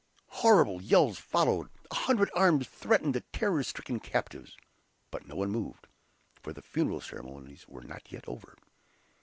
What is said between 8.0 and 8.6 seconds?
yet over.